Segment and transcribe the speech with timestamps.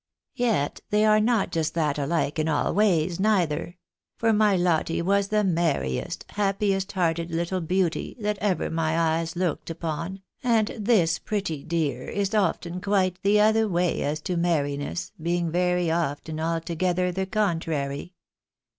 [0.33, 3.77] Yet they are not just that alike in all ways neither;
[4.17, 9.69] for my Lotte was the merriest, hajpiest hearted little beauty that ever my eyes looked
[9.69, 15.51] upon, and this pretty dear is often quite the other way as to merriness, being
[15.51, 18.15] very often alto gether the contrary.